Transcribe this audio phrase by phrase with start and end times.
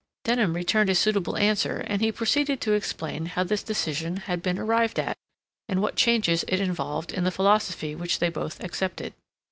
[0.23, 4.57] Denham returned a suitable answer, and he proceeded to explain how this decision had been
[4.57, 5.15] arrived at,
[5.69, 9.13] and what changes it involved in the philosophy which they both accepted.